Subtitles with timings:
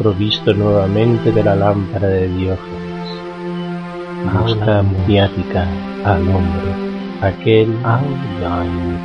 [0.00, 2.58] provisto nuevamente de la lámpara de Diógenes.
[4.32, 5.66] Mosca mediática
[6.06, 6.72] al hombre,
[7.20, 7.76] aquel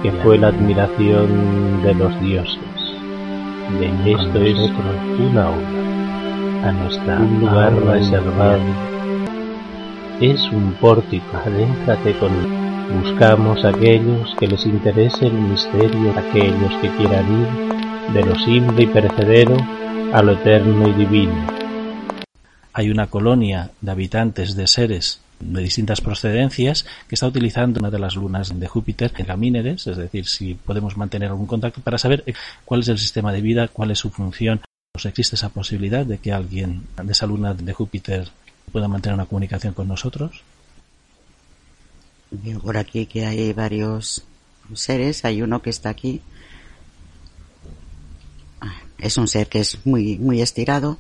[0.02, 2.60] que fue la admiración de los dioses.
[3.78, 4.58] De esto es
[5.20, 8.60] una obra, a nuestra un lugar reservado.
[10.22, 12.32] Es un pórtico, adéntrate con
[13.04, 18.88] Buscamos aquellos que les interese el misterio, aquellos que quieran ir de lo simple y
[18.88, 19.58] perecedero
[20.14, 21.48] a lo eterno y divino.
[22.74, 28.00] Hay una colonia de habitantes de seres de distintas procedencias que está utilizando una de
[28.00, 32.24] las lunas de Júpiter en Gamíneres, es decir, si podemos mantener algún contacto para saber
[32.64, 34.62] cuál es el sistema de vida, cuál es su función.
[34.94, 38.30] Pues existe esa posibilidad de que alguien de esa luna de Júpiter
[38.72, 40.42] pueda mantener una comunicación con nosotros.
[42.32, 44.24] Veo por aquí que hay varios
[44.74, 46.22] seres, hay uno que está aquí
[48.98, 50.98] es un ser que es muy, muy estirado.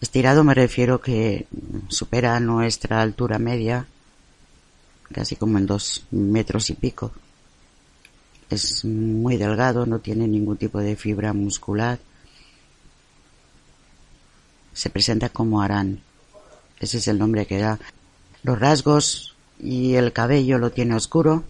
[0.00, 1.46] Estirado me refiero que
[1.88, 3.86] supera nuestra altura media,
[5.12, 7.12] casi como en dos metros y pico.
[8.48, 11.98] Es muy delgado, no tiene ningún tipo de fibra muscular.
[14.72, 16.00] Se presenta como Arán.
[16.80, 17.78] Ese es el nombre que da.
[18.42, 21.44] Los rasgos y el cabello lo tiene oscuro.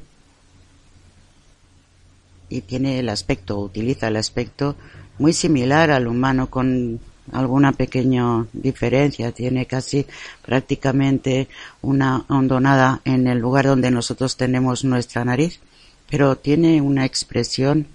[2.49, 4.75] Y tiene el aspecto, utiliza el aspecto
[5.21, 6.99] muy similar al humano con
[7.31, 9.33] alguna pequeña diferencia.
[9.33, 10.07] Tiene casi
[10.43, 11.47] prácticamente
[11.83, 15.61] una hondonada en el lugar donde nosotros tenemos nuestra nariz,
[16.09, 17.87] pero tiene una expresión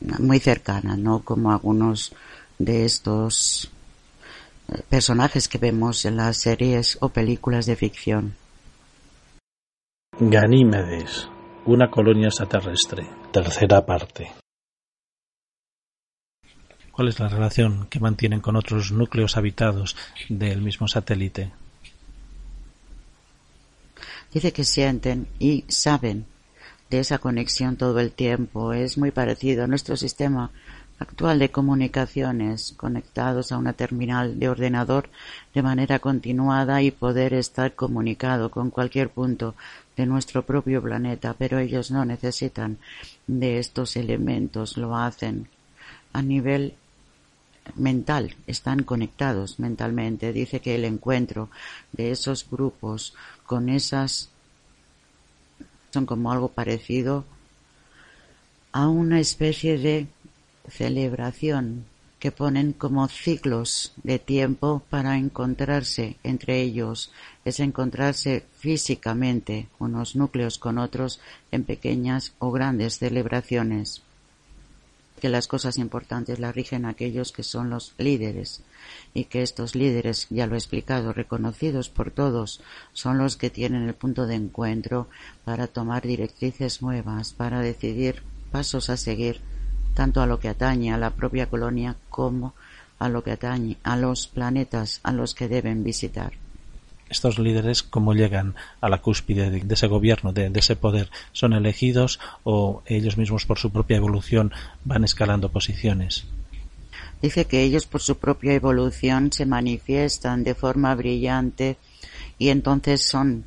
[0.00, 2.12] muy cercana, no como algunos
[2.58, 3.70] de estos
[4.68, 8.34] eh, personajes que vemos en las series o películas de ficción.
[10.18, 11.28] Ganímedes,
[11.66, 14.32] una colonia extraterrestre, tercera parte.
[16.98, 19.94] ¿Cuál es la relación que mantienen con otros núcleos habitados
[20.28, 21.52] del mismo satélite?
[24.34, 26.26] Dice que sienten y saben
[26.90, 28.72] de esa conexión todo el tiempo.
[28.72, 30.50] Es muy parecido a nuestro sistema
[30.98, 35.08] actual de comunicaciones conectados a una terminal de ordenador
[35.54, 39.54] de manera continuada y poder estar comunicado con cualquier punto
[39.96, 42.78] de nuestro propio planeta, pero ellos no necesitan
[43.28, 45.48] de estos elementos, lo hacen
[46.12, 46.74] a nivel
[47.74, 50.32] mental, están conectados mentalmente.
[50.32, 51.50] Dice que el encuentro
[51.92, 53.14] de esos grupos
[53.46, 54.30] con esas
[55.90, 57.24] son como algo parecido
[58.72, 60.06] a una especie de
[60.68, 61.86] celebración
[62.18, 67.12] que ponen como ciclos de tiempo para encontrarse entre ellos,
[67.44, 71.20] es encontrarse físicamente unos núcleos con otros
[71.52, 74.02] en pequeñas o grandes celebraciones
[75.18, 78.62] que las cosas importantes las rigen aquellos que son los líderes
[79.14, 82.60] y que estos líderes, ya lo he explicado, reconocidos por todos,
[82.92, 85.08] son los que tienen el punto de encuentro
[85.44, 89.40] para tomar directrices nuevas, para decidir pasos a seguir,
[89.94, 92.54] tanto a lo que atañe a la propia colonia como
[92.98, 96.32] a lo que atañe a los planetas a los que deben visitar
[97.10, 102.20] estos líderes cómo llegan a la cúspide de, ese gobierno, de, ese poder, son elegidos
[102.44, 104.52] o ellos mismos por su propia evolución
[104.84, 106.26] van escalando posiciones.
[107.20, 111.76] Dice que ellos por su propia evolución se manifiestan de forma brillante
[112.38, 113.44] y entonces son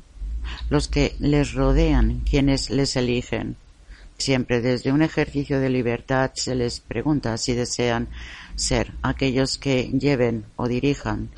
[0.68, 3.56] los que les rodean quienes les eligen.
[4.18, 8.08] Siempre desde un ejercicio de libertad se les pregunta si desean
[8.54, 11.30] ser aquellos que lleven o dirijan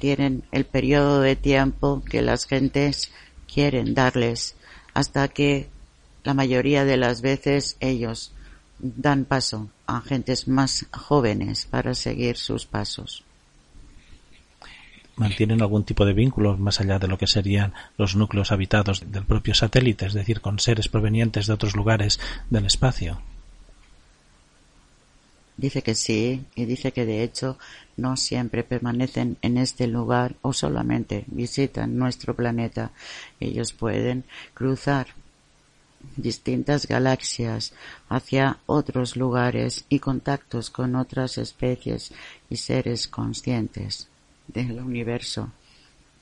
[0.00, 3.12] tienen el periodo de tiempo que las gentes
[3.52, 4.56] quieren darles
[4.94, 5.68] hasta que
[6.24, 8.32] la mayoría de las veces ellos
[8.80, 13.22] dan paso a gentes más jóvenes para seguir sus pasos.
[15.16, 19.26] ¿Mantienen algún tipo de vínculo más allá de lo que serían los núcleos habitados del
[19.26, 22.18] propio satélite, es decir, con seres provenientes de otros lugares
[22.48, 23.20] del espacio?
[25.60, 27.58] Dice que sí y dice que de hecho
[27.98, 32.92] no siempre permanecen en este lugar o solamente visitan nuestro planeta.
[33.40, 34.24] Ellos pueden
[34.54, 35.08] cruzar
[36.16, 37.74] distintas galaxias,
[38.08, 42.10] hacia otros lugares y contactos con otras especies
[42.48, 44.08] y seres conscientes
[44.48, 45.52] del universo,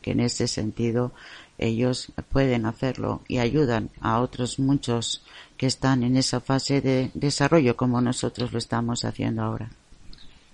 [0.03, 1.13] que en ese sentido
[1.59, 5.23] ellos pueden hacerlo y ayudan a otros muchos
[5.57, 9.69] que están en esa fase de desarrollo como nosotros lo estamos haciendo ahora.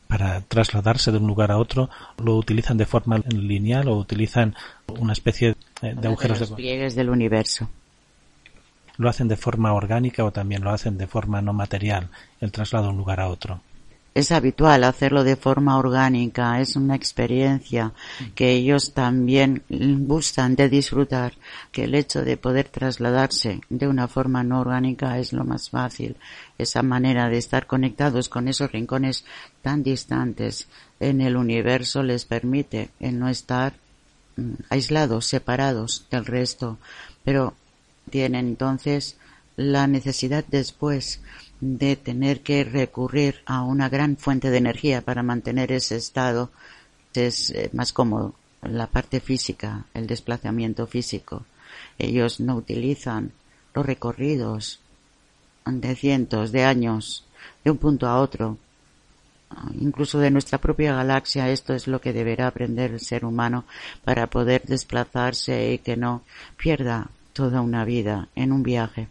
[0.08, 1.90] Para trasladarse de un lugar a otro,
[2.22, 4.54] ¿lo utilizan de forma lineal o utilizan
[4.98, 7.68] una especie de agujeros de, los pliegues del universo?
[8.96, 12.10] ¿Lo hacen de forma orgánica o también lo hacen de forma no material,
[12.40, 13.60] el traslado de un lugar a otro?
[14.14, 17.92] Es habitual hacerlo de forma orgánica, es una experiencia
[18.36, 21.34] que ellos también gustan de disfrutar,
[21.72, 26.16] que el hecho de poder trasladarse de una forma no orgánica es lo más fácil,
[26.58, 29.24] esa manera de estar conectados con esos rincones
[29.62, 30.68] tan distantes
[31.00, 33.74] en el universo les permite el no estar
[34.36, 36.78] mm, aislados, separados del resto,
[37.24, 37.54] pero
[38.10, 39.16] tienen entonces
[39.56, 41.20] la necesidad después
[41.60, 46.50] de tener que recurrir a una gran fuente de energía para mantener ese estado
[47.14, 51.44] es eh, más cómodo la parte física, el desplazamiento físico.
[51.98, 53.32] Ellos no utilizan
[53.74, 54.80] los recorridos
[55.66, 57.24] de cientos de años
[57.62, 58.58] de un punto a otro.
[59.78, 63.64] Incluso de nuestra propia galaxia, esto es lo que deberá aprender el ser humano
[64.02, 66.22] para poder desplazarse y que no
[66.56, 69.08] pierda toda una vida en un viaje.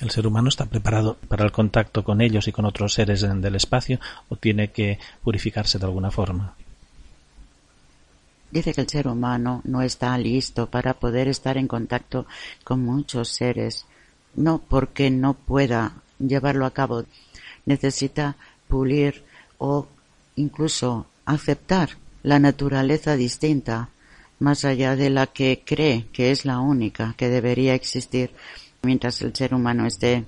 [0.00, 3.54] ¿El ser humano está preparado para el contacto con ellos y con otros seres del
[3.54, 6.54] espacio o tiene que purificarse de alguna forma?
[8.50, 12.26] Dice que el ser humano no está listo para poder estar en contacto
[12.62, 13.86] con muchos seres,
[14.34, 17.04] no porque no pueda llevarlo a cabo,
[17.66, 18.36] necesita
[18.68, 19.24] pulir
[19.58, 19.86] o
[20.36, 21.90] incluso aceptar
[22.22, 23.90] la naturaleza distinta,
[24.38, 28.30] más allá de la que cree que es la única que debería existir
[28.84, 30.24] mientras el ser humano esté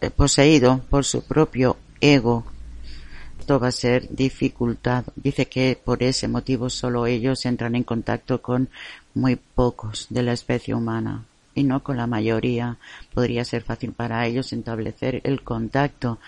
[0.00, 2.44] eh, poseído por su propio ego,
[3.38, 5.04] esto va a ser dificultad.
[5.14, 8.68] Dice que por ese motivo solo ellos entran en contacto con
[9.14, 11.24] muy pocos de la especie humana
[11.54, 12.76] y no con la mayoría.
[13.14, 16.18] Podría ser fácil para ellos establecer el contacto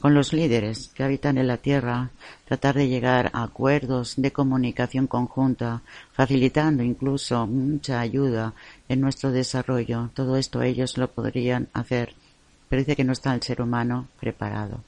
[0.00, 2.10] con los líderes que habitan en la Tierra,
[2.44, 5.82] tratar de llegar a acuerdos de comunicación conjunta,
[6.12, 8.54] facilitando incluso mucha ayuda
[8.88, 10.10] en nuestro desarrollo.
[10.14, 12.14] Todo esto ellos lo podrían hacer,
[12.68, 14.82] pero dice que no está el ser humano preparado.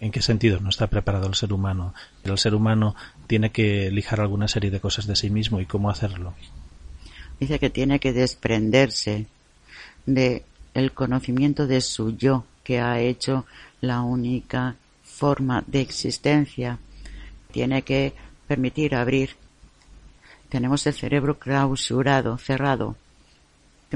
[0.00, 1.92] ¿En qué sentido no está preparado el ser humano?
[2.22, 2.94] El ser humano
[3.26, 6.34] tiene que lijar alguna serie de cosas de sí mismo y cómo hacerlo.
[7.40, 9.26] Dice que tiene que desprenderse
[10.06, 10.44] de
[10.74, 13.46] el conocimiento de su yo que ha hecho
[13.80, 16.78] la única forma de existencia.
[17.50, 18.14] Tiene que
[18.46, 19.30] permitir abrir.
[20.48, 22.96] Tenemos el cerebro clausurado, cerrado,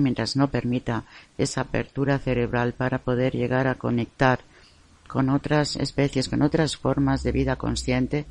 [0.01, 1.05] mientras no permita
[1.37, 4.41] esa apertura cerebral para poder llegar a conectar
[5.07, 8.25] con otras especies, con otras formas de vida consciente,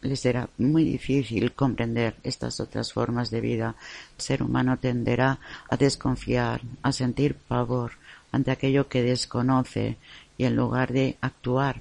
[0.00, 3.74] les será muy difícil comprender estas otras formas de vida.
[4.16, 5.38] El ser humano tenderá
[5.68, 7.92] a desconfiar, a sentir pavor
[8.32, 9.96] ante aquello que desconoce
[10.38, 11.80] y en lugar de actuar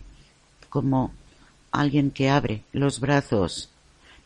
[0.70, 1.12] como
[1.72, 3.70] alguien que abre los brazos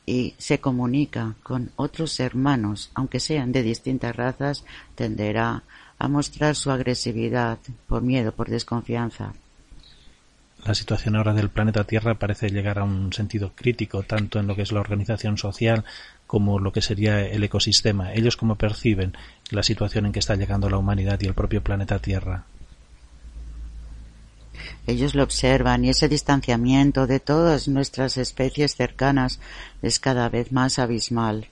[0.05, 4.63] y se comunica con otros hermanos, aunque sean de distintas razas,
[4.95, 5.63] tenderá
[5.99, 9.33] a mostrar su agresividad por miedo, por desconfianza.
[10.65, 14.55] La situación ahora del planeta Tierra parece llegar a un sentido crítico, tanto en lo
[14.55, 15.85] que es la organización social
[16.25, 18.13] como lo que sería el ecosistema.
[18.13, 19.13] Ellos cómo perciben
[19.49, 22.45] la situación en que está llegando la humanidad y el propio planeta Tierra.
[24.85, 29.39] Ellos lo observan y ese distanciamiento de todas nuestras especies cercanas
[29.81, 31.47] es cada vez más abismal,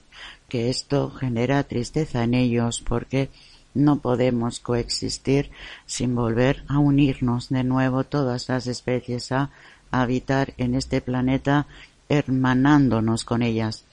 [0.48, 3.30] que esto genera tristeza en ellos porque
[3.74, 5.50] no podemos coexistir
[5.84, 9.50] sin volver a unirnos de nuevo todas las especies a
[9.90, 11.66] habitar en este planeta
[12.08, 13.84] hermanándonos con ellas.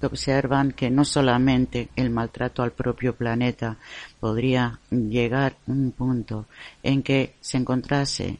[0.00, 3.76] Observan que no solamente el maltrato al propio planeta
[4.20, 6.46] podría llegar un punto
[6.82, 8.38] en que se encontrase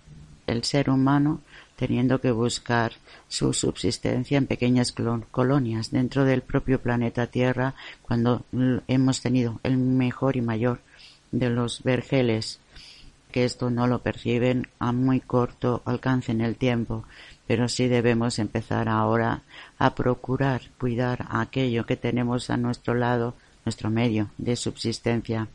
[0.48, 1.40] el ser humano
[1.76, 2.92] teniendo que buscar
[3.28, 4.92] su subsistencia en pequeñas
[5.30, 8.44] colonias dentro del propio planeta Tierra cuando
[8.88, 10.80] hemos tenido el mejor y mayor
[11.30, 12.58] de los vergeles
[13.30, 17.04] que esto no lo perciben a muy corto alcance en el tiempo,
[17.46, 19.42] pero sí debemos empezar ahora
[19.78, 25.48] a procurar cuidar aquello que tenemos a nuestro lado, nuestro medio de subsistencia.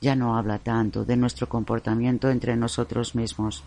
[0.00, 3.64] Ya no habla tanto de nuestro comportamiento entre nosotros mismos,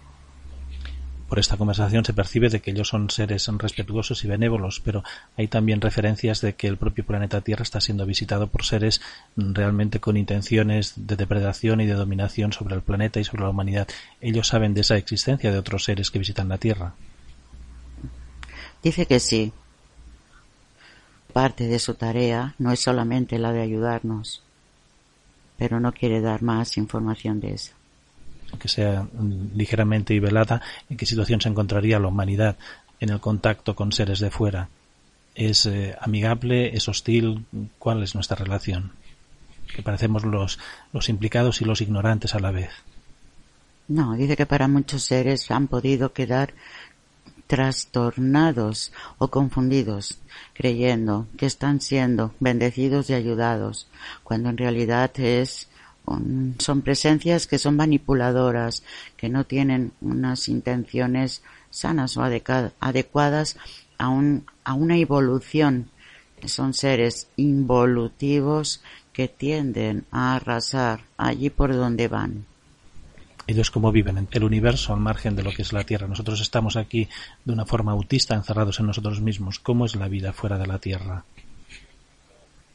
[1.29, 5.03] por esta conversación se percibe de que ellos son seres respetuosos y benévolos, pero
[5.37, 8.99] hay también referencias de que el propio planeta Tierra está siendo visitado por seres
[9.37, 13.87] realmente con intenciones de depredación y de dominación sobre el planeta y sobre la humanidad.
[14.21, 16.95] Ellos saben de esa existencia de otros seres que visitan la Tierra.
[18.81, 19.53] Dice que sí.
[21.31, 24.41] Parte de su tarea no es solamente la de ayudarnos,
[25.59, 27.73] pero no quiere dar más información de eso
[28.57, 29.07] que sea
[29.55, 32.57] ligeramente y velada, en qué situación se encontraría la humanidad
[32.99, 34.69] en el contacto con seres de fuera.
[35.35, 36.75] ¿Es eh, amigable?
[36.75, 37.45] ¿Es hostil?
[37.77, 38.93] ¿Cuál es nuestra relación?
[39.73, 40.59] Que parecemos los,
[40.91, 42.71] los implicados y los ignorantes a la vez.
[43.87, 46.53] No, dice que para muchos seres han podido quedar
[47.49, 50.19] trastornados o confundidos,
[50.53, 53.87] creyendo que están siendo bendecidos y ayudados,
[54.23, 55.67] cuando en realidad es
[56.59, 58.83] son presencias que son manipuladoras,
[59.17, 61.41] que no tienen unas intenciones
[61.71, 63.57] sanas o adecuadas
[63.97, 64.13] a,
[64.63, 65.89] a una evolución.
[66.45, 72.45] Son seres involutivos que tienden a arrasar allí por donde van.
[73.49, 76.07] Ellos cómo viven en el universo al margen de lo que es la Tierra.
[76.07, 77.09] Nosotros estamos aquí
[77.43, 79.57] de una forma autista, encerrados en nosotros mismos.
[79.57, 81.23] ¿Cómo es la vida fuera de la Tierra?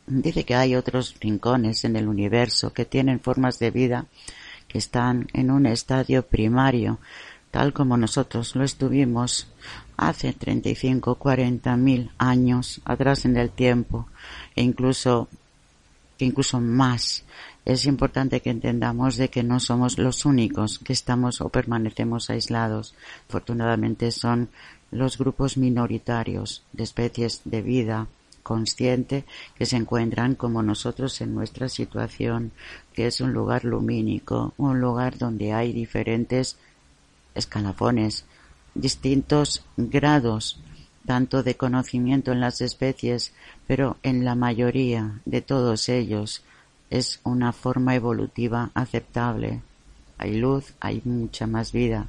[0.08, 4.06] Dice que hay otros rincones en el universo que tienen formas de vida
[4.66, 6.98] que están en un estadio primario,
[7.52, 9.46] tal como nosotros lo estuvimos
[9.96, 14.08] hace 35, 40 mil años atrás en el tiempo,
[14.56, 15.28] e incluso,
[16.18, 17.22] incluso más.
[17.64, 22.94] Es importante que entendamos de que no somos los únicos que estamos o permanecemos aislados.
[23.28, 24.50] Afortunadamente son
[24.90, 28.06] los grupos minoritarios de especies de vida
[28.42, 29.24] consciente
[29.56, 32.52] que se encuentran como nosotros en nuestra situación,
[32.92, 36.58] que es un lugar lumínico, un lugar donde hay diferentes
[37.34, 38.26] escalafones,
[38.74, 40.60] distintos grados,
[41.06, 43.32] tanto de conocimiento en las especies,
[43.66, 46.42] pero en la mayoría de todos ellos
[46.98, 49.60] es una forma evolutiva aceptable.
[50.18, 52.06] Hay luz, hay mucha más vida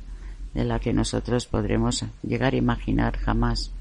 [0.54, 3.72] de la que nosotros podremos llegar a imaginar jamás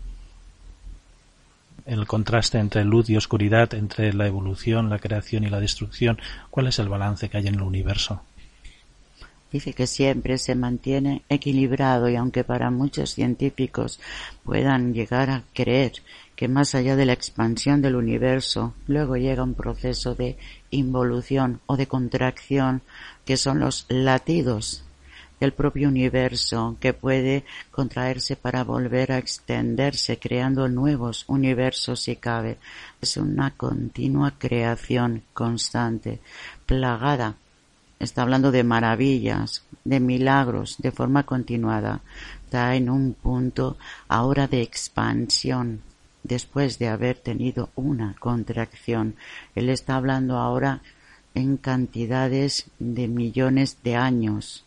[1.87, 6.19] el contraste entre luz y oscuridad, entre la evolución, la creación y la destrucción,
[6.51, 8.23] ¿cuál es el balance que hay en el universo?
[9.53, 14.01] Dice que siempre se mantiene equilibrado y aunque para muchos científicos
[14.43, 15.93] puedan llegar a creer
[16.37, 20.37] que más allá de la expansión del universo, luego llega un proceso de
[20.71, 22.83] involución o de contracción
[23.25, 24.85] que son los latidos
[25.41, 32.59] del propio universo que puede contraerse para volver a extenderse creando nuevos universos si cabe.
[33.01, 36.21] Es una continua creación constante,
[36.67, 37.35] plagada.
[37.99, 42.01] Está hablando de maravillas, de milagros, de forma continuada.
[42.45, 43.77] Está en un punto
[44.09, 45.83] ahora de expansión
[46.25, 49.15] después de haber tenido una contracción.
[49.55, 50.83] Él está hablando ahora
[51.35, 54.65] en cantidades de millones de años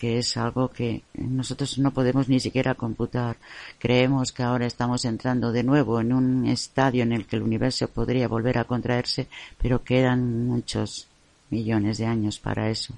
[0.00, 3.36] que es algo que nosotros no podemos ni siquiera computar.
[3.78, 7.86] Creemos que ahora estamos entrando de nuevo en un estadio en el que el universo
[7.88, 9.26] podría volver a contraerse,
[9.60, 11.06] pero quedan muchos
[11.50, 12.94] millones de años para eso.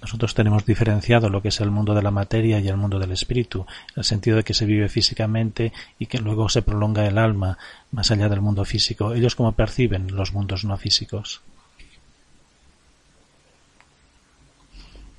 [0.00, 3.12] Nosotros tenemos diferenciado lo que es el mundo de la materia y el mundo del
[3.12, 7.18] espíritu, en el sentido de que se vive físicamente y que luego se prolonga el
[7.18, 7.58] alma
[7.90, 9.14] más allá del mundo físico.
[9.14, 11.40] Ellos cómo perciben los mundos no físicos.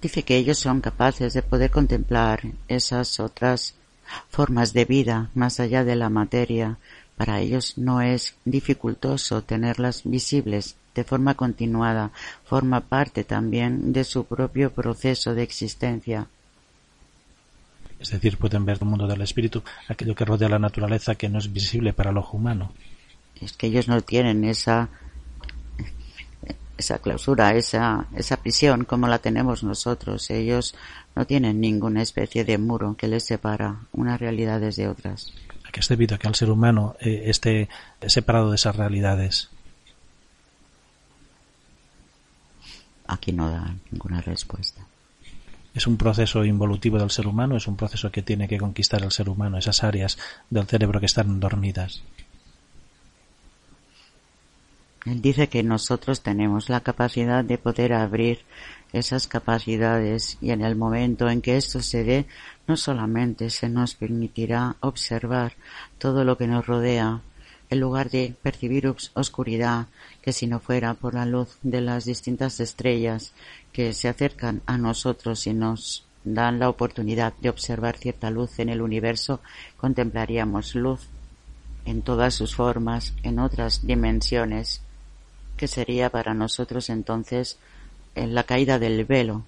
[0.02, 3.76] Dice que ellos son capaces de poder contemplar esas otras
[4.30, 6.78] formas de vida más allá de la materia.
[7.18, 12.12] Para ellos no es dificultoso tenerlas visibles de forma continuada.
[12.44, 16.28] Forma parte también de su propio proceso de existencia.
[18.00, 21.38] Es decir, pueden ver el mundo del espíritu, aquello que rodea la naturaleza que no
[21.38, 22.74] es visible para el ojo humano.
[23.40, 24.90] Es que ellos no tienen esa
[26.78, 30.30] esa clausura, esa, esa prisión como la tenemos nosotros.
[30.30, 30.76] Ellos
[31.16, 35.34] no tienen ninguna especie de muro que les separa unas realidades de otras.
[35.68, 37.68] ¿A qué es debido a que el ser humano eh, esté
[38.06, 39.50] separado de esas realidades?
[43.08, 44.86] Aquí no da ninguna respuesta.
[45.74, 49.12] Es un proceso involutivo del ser humano, es un proceso que tiene que conquistar el
[49.12, 50.18] ser humano, esas áreas
[50.50, 52.04] del cerebro que están dormidas.
[55.06, 58.40] Él dice que nosotros tenemos la capacidad de poder abrir
[58.92, 62.26] esas capacidades y en el momento en que esto se dé,
[62.68, 65.54] no solamente se nos permitirá observar
[65.98, 67.22] todo lo que nos rodea,
[67.70, 69.88] en lugar de percibir oscuridad,
[70.28, 73.32] que si no fuera por la luz de las distintas estrellas
[73.72, 78.68] que se acercan a nosotros y nos dan la oportunidad de observar cierta luz en
[78.68, 79.40] el universo,
[79.78, 81.08] contemplaríamos luz
[81.86, 84.82] en todas sus formas, en otras dimensiones,
[85.56, 87.58] que sería para nosotros entonces
[88.14, 89.46] eh, la caída del velo,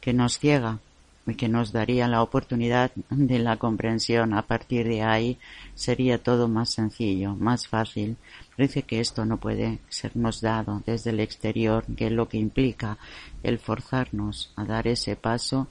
[0.00, 0.80] que nos ciega
[1.28, 4.34] y que nos daría la oportunidad de la comprensión.
[4.34, 5.38] A partir de ahí
[5.76, 8.16] sería todo más sencillo, más fácil.
[8.58, 12.98] Dice que esto no puede sernos dado desde el exterior, que es lo que implica
[13.42, 15.68] el forzarnos a dar ese paso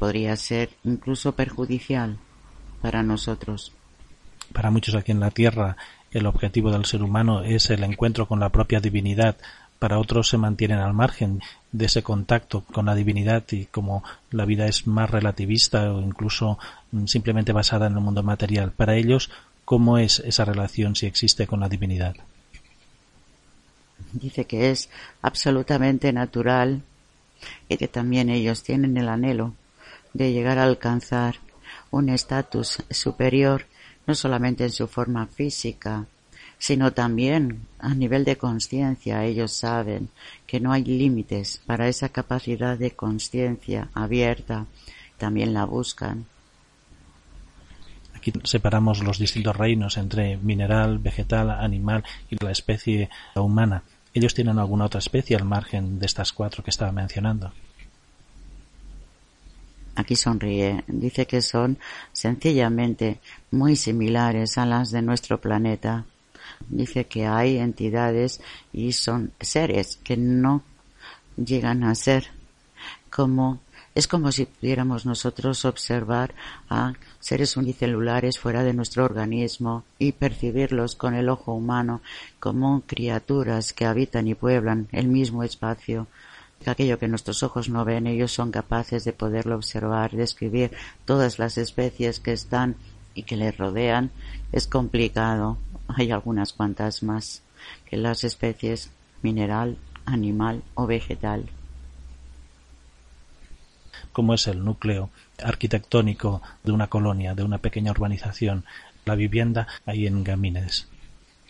[0.00, 2.16] podría ser incluso perjudicial
[2.80, 3.72] para nosotros.
[4.52, 5.76] Para muchos aquí en la Tierra,
[6.10, 9.36] el objetivo del ser humano es el encuentro con la propia divinidad.
[9.78, 14.46] Para otros se mantienen al margen de ese contacto con la divinidad y como la
[14.46, 16.58] vida es más relativista o incluso
[16.92, 18.72] mm, simplemente basada en el mundo material.
[18.72, 19.30] Para ellos,
[19.70, 22.16] ¿cómo es esa relación si existe con la divinidad?
[24.12, 24.88] Dice que es
[25.22, 26.82] absolutamente natural
[27.68, 29.54] y que también ellos tienen el anhelo
[30.12, 31.36] de llegar a alcanzar
[31.92, 33.66] un estatus superior,
[34.08, 36.06] no solamente en su forma física,
[36.58, 39.24] sino también a nivel de conciencia.
[39.24, 40.08] Ellos saben
[40.48, 44.66] que no hay límites para esa capacidad de conciencia abierta.
[45.16, 46.26] También la buscan.
[48.20, 53.82] Aquí separamos los distintos reinos entre mineral, vegetal, animal y la especie humana.
[54.12, 57.50] ¿Ellos tienen alguna otra especie al margen de estas cuatro que estaba mencionando?
[59.94, 60.84] Aquí sonríe.
[60.86, 61.78] Dice que son
[62.12, 63.20] sencillamente
[63.52, 66.04] muy similares a las de nuestro planeta.
[66.68, 70.62] Dice que hay entidades y son seres que no
[71.42, 72.26] llegan a ser
[73.08, 73.60] como
[73.94, 76.34] es como si pudiéramos nosotros observar
[76.68, 82.00] a seres unicelulares fuera de nuestro organismo y percibirlos con el ojo humano
[82.38, 86.06] como criaturas que habitan y pueblan el mismo espacio
[86.66, 90.72] aquello que nuestros ojos no ven, ellos son capaces de poderlo observar, describir
[91.04, 92.76] todas las especies que están
[93.14, 94.10] y que les rodean,
[94.52, 95.56] es complicado.
[95.88, 97.42] Hay algunas cuantas más
[97.86, 98.90] que las especies
[99.22, 101.48] mineral, animal o vegetal.
[104.12, 105.10] ¿Cómo es el núcleo
[105.42, 108.64] arquitectónico de una colonia, de una pequeña urbanización,
[109.04, 110.88] la vivienda ahí en Gamínedes?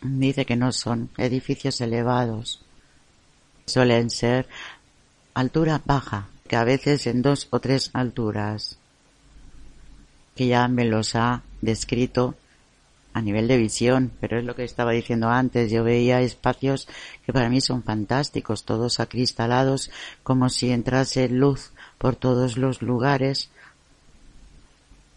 [0.02, 2.64] Dice que no son edificios elevados,
[3.66, 4.48] suelen ser
[5.34, 8.78] altura baja, que a veces en dos o tres alturas,
[10.34, 12.34] que ya me los ha descrito
[13.12, 16.88] a nivel de visión, pero es lo que estaba diciendo antes, yo veía espacios
[17.26, 19.90] que para mí son fantásticos, todos acristalados,
[20.22, 23.50] como si entrase luz por todos los lugares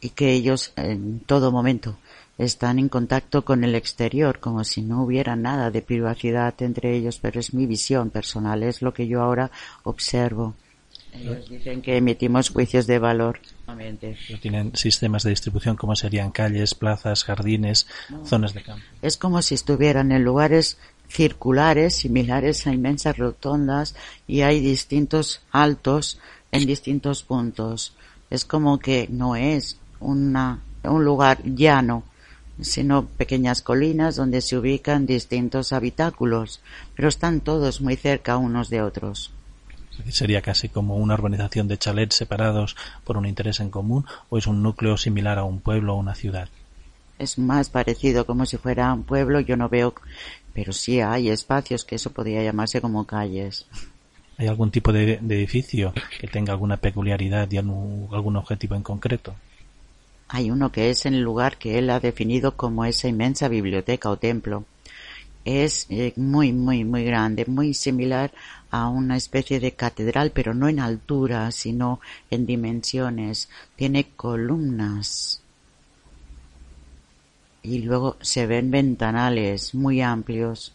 [0.01, 1.95] y que ellos en todo momento
[2.37, 7.19] están en contacto con el exterior, como si no hubiera nada de privacidad entre ellos,
[7.21, 9.49] pero es mi visión personal, es lo que yo ahora
[9.83, 10.55] observo.
[11.13, 13.39] Ellos dicen que emitimos juicios de valor.
[14.41, 17.87] Tienen sistemas de distribución como serían calles, plazas, jardines,
[18.25, 18.83] zonas de campo.
[19.01, 23.95] Es como si estuvieran en lugares circulares, similares a inmensas rotondas,
[24.27, 26.19] y hay distintos altos
[26.53, 27.93] en distintos puntos.
[28.29, 32.03] Es como que no es una, un lugar llano,
[32.61, 36.61] sino pequeñas colinas donde se ubican distintos habitáculos,
[36.95, 39.31] pero están todos muy cerca unos de otros.
[40.09, 44.47] ¿Sería casi como una urbanización de chalets separados por un interés en común o es
[44.47, 46.49] un núcleo similar a un pueblo o una ciudad?
[47.19, 49.93] Es más parecido como si fuera un pueblo, yo no veo,
[50.53, 53.67] pero sí hay espacios que eso podría llamarse como calles.
[54.37, 59.35] ¿Hay algún tipo de, edificio que tenga alguna peculiaridad y algún objetivo en concreto?
[60.27, 64.09] Hay uno que es en el lugar que él ha definido como esa inmensa biblioteca
[64.09, 64.65] o templo.
[65.45, 68.31] Es eh, muy, muy, muy grande, muy similar
[68.71, 71.99] a una especie de catedral, pero no en altura, sino
[72.31, 73.49] en dimensiones.
[73.75, 75.41] Tiene columnas.
[77.61, 80.73] Y luego se ven ventanales muy amplios.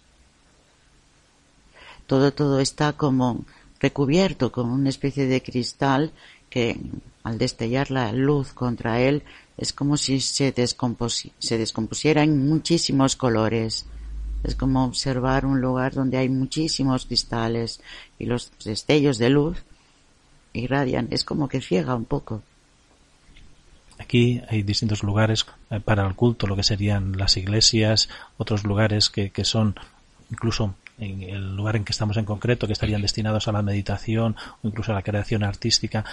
[2.08, 3.44] Todo, todo está como
[3.78, 6.10] recubierto con una especie de cristal
[6.50, 6.80] que
[7.22, 9.22] al destellar la luz contra él
[9.58, 13.86] es como si se, se descompusiera en muchísimos colores.
[14.42, 17.80] Es como observar un lugar donde hay muchísimos cristales
[18.18, 19.62] y los destellos de luz
[20.54, 21.08] irradian.
[21.10, 22.42] Es como que ciega un poco.
[23.98, 29.10] Aquí hay distintos lugares eh, para el culto, lo que serían las iglesias, otros lugares
[29.10, 29.74] que, que son
[30.30, 34.36] incluso en el lugar en que estamos en concreto, que estarían destinados a la meditación
[34.62, 36.04] o incluso a la creación artística,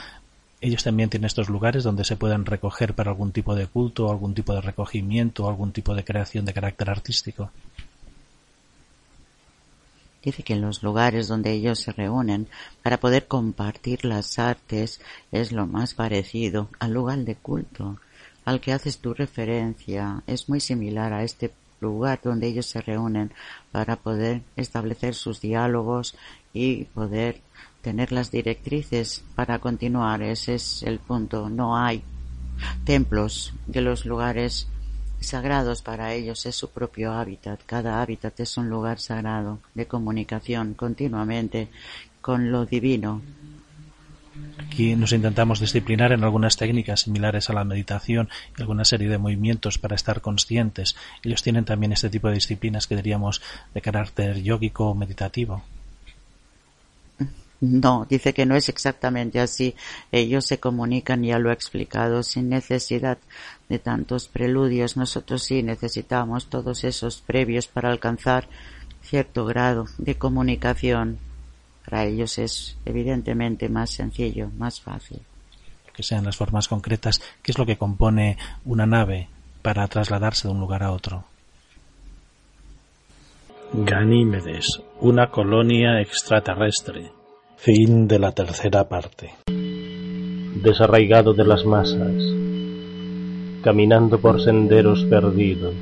[0.62, 4.34] ellos también tienen estos lugares donde se pueden recoger para algún tipo de culto, algún
[4.34, 7.52] tipo de recogimiento, algún tipo de creación de carácter artístico.
[10.24, 12.48] Dice que en los lugares donde ellos se reúnen
[12.82, 15.00] para poder compartir las artes
[15.32, 18.00] es lo más parecido al lugar de culto
[18.46, 20.24] al que haces tu referencia.
[20.28, 21.52] Es muy similar a este
[21.86, 23.32] lugar donde ellos se reúnen
[23.72, 26.16] para poder establecer sus diálogos
[26.54, 27.42] y poder
[27.82, 30.22] tener las directrices para continuar.
[30.22, 31.50] Ese es el punto.
[31.50, 32.04] No hay
[32.84, 34.68] templos de los lugares
[35.20, 37.62] sagrados para ellos es su propio hábitat.
[37.66, 41.70] Cada hábitat es un lugar sagrado de comunicación continuamente
[42.22, 43.22] con lo divino.
[44.66, 49.18] Aquí nos intentamos disciplinar en algunas técnicas similares a la meditación y alguna serie de
[49.18, 50.96] movimientos para estar conscientes.
[51.24, 53.42] Ellos tienen también este tipo de disciplinas que diríamos
[53.74, 55.64] de carácter yógico o meditativo.
[57.62, 59.76] No, dice que no es exactamente así.
[60.12, 63.18] Ellos se comunican, ya lo he explicado, sin necesidad
[63.70, 64.98] de tantos preludios.
[64.98, 68.48] Nosotros sí necesitamos todos esos previos para alcanzar
[69.02, 71.18] cierto grado de comunicación.
[71.86, 75.22] Para ellos es evidentemente más sencillo, más fácil.
[75.94, 77.22] Que sean las formas concretas.
[77.42, 79.30] ¿Qué es lo que compone una nave
[79.62, 81.24] para trasladarse de un lugar a otro?
[83.74, 87.12] Ganímedes, una colonia extraterrestre.
[87.58, 89.32] Fin de la tercera parte.
[89.48, 92.14] Desarraigado de las masas,
[93.64, 95.76] caminando por senderos perdidos,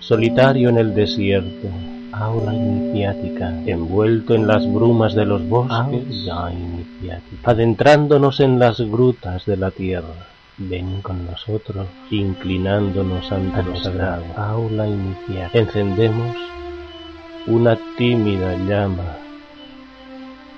[0.00, 1.68] solitario en el desierto,
[2.12, 6.28] aula iniciática, envuelto en las brumas de los bosques,
[7.44, 10.28] adentrándonos en las grutas de la tierra.
[10.58, 14.24] Ven con nosotros, inclinándonos ante lo sagrado.
[14.36, 15.58] Aula iniciática.
[15.58, 16.36] Encendemos
[17.46, 19.16] una tímida llama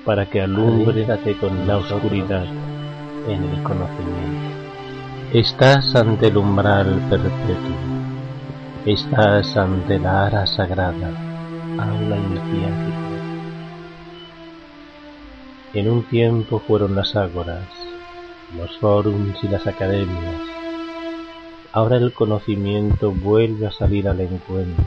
[0.05, 1.07] para que alumbre
[1.41, 2.45] con la oscuridad
[3.27, 4.55] en el conocimiento.
[5.33, 7.75] Estás ante el umbral perpetuo,
[8.85, 11.11] estás ante la ara sagrada,
[11.79, 12.17] aula.
[15.75, 17.65] En un tiempo fueron las ágoras,
[18.57, 20.37] los fórums y las academias.
[21.73, 24.85] Ahora el conocimiento vuelve a salir al encuentro.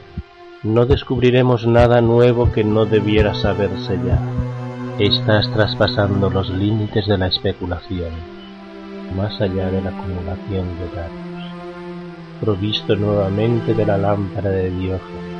[0.63, 4.21] No descubriremos nada nuevo que no debiera saberse ya.
[4.97, 8.11] Estás traspasando los límites de la especulación,
[9.15, 11.51] más allá de la acumulación de datos,
[12.39, 15.36] provisto nuevamente de la lámpara de Diógenes.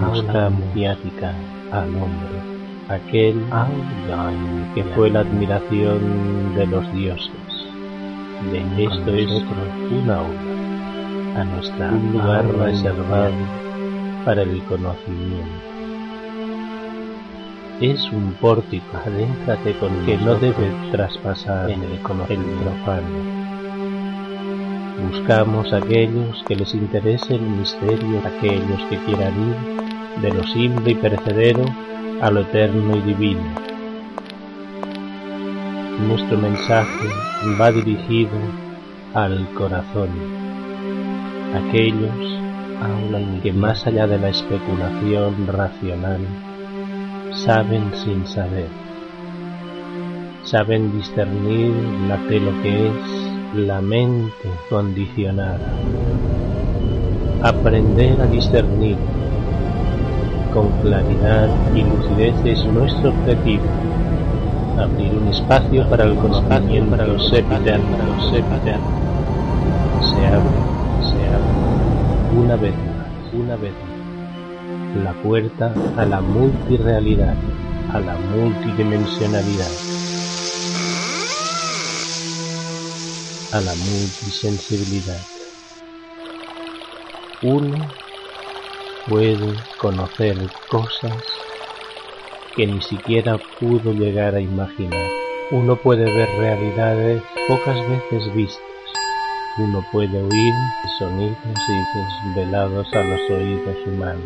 [0.00, 1.34] Busca mediática
[1.70, 2.38] al hombre,
[2.88, 3.42] aquel
[4.74, 7.30] que fue la admiración de los dioses.
[8.78, 13.32] Esto es un aula, a nuestra un lugar reservado
[14.24, 15.72] para el conocimiento
[17.82, 23.41] es un pórtico, adéntrate con que no debe traspasar en el, el profano.
[25.10, 30.94] Buscamos aquellos que les interese el misterio, aquellos que quieran ir de lo simple y
[30.94, 31.64] perecedero
[32.20, 33.42] a lo eterno y divino.
[36.06, 37.08] Nuestro mensaje
[37.60, 38.30] va dirigido
[39.14, 40.10] al corazón,
[41.54, 42.42] aquellos
[43.42, 46.20] que más allá de la especulación racional
[47.34, 48.68] saben sin saber.
[50.44, 51.72] Saben discernir
[52.28, 55.58] de lo que es la mente condicionada.
[57.42, 58.96] Aprender a discernir
[60.54, 63.64] con claridad y lucidez es nuestro objetivo.
[64.78, 68.30] Abrir un espacio para el conocimiento, para los sepiten, para los.
[68.30, 68.38] Se
[70.26, 70.58] abre,
[71.00, 73.92] se abre, una vez más, una vez más
[75.04, 77.34] la puerta a la multirealidad,
[77.92, 79.91] a la multidimensionalidad,
[83.52, 85.20] a la multisensibilidad.
[87.42, 87.88] Uno
[89.08, 90.36] puede conocer
[90.68, 91.22] cosas
[92.56, 95.08] que ni siquiera pudo llegar a imaginar.
[95.50, 98.72] Uno puede ver realidades pocas veces vistas
[99.58, 100.54] uno puede oír
[100.98, 104.22] sonidos y desvelados a los oídos humanos.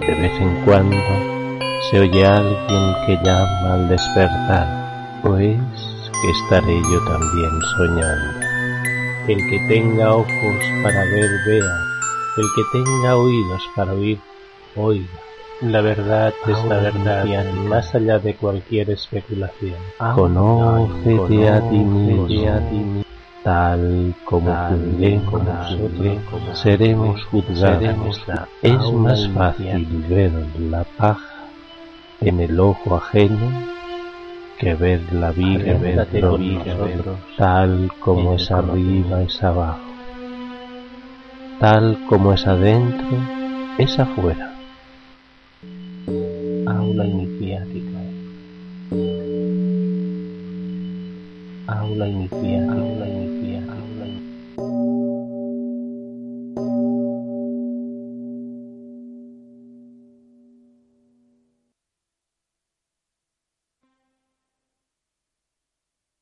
[0.00, 0.96] De vez en cuando
[1.90, 5.58] se oye alguien que llama al despertar, pues
[6.22, 8.41] que estaré yo también soñando.
[9.28, 11.84] El que tenga ojos para ver, vea.
[12.36, 14.18] El que tenga oídos para oír,
[14.76, 15.06] oiga.
[15.60, 19.76] La verdad es la verdad, más allá de cualquier especulación.
[20.14, 23.04] Conócete a ti mismo
[23.42, 28.20] tal como juzguemos, seremos juzgados.
[28.62, 31.48] Es más fácil ver la paja
[32.20, 33.50] en el ojo ajeno
[34.62, 39.80] que ver la nosotros, tal como es arriba es abajo,
[41.58, 43.08] tal como es adentro
[43.78, 44.54] es afuera.
[46.66, 47.98] Aula iniciática,
[51.66, 53.41] aula iniciática, aula iniciática.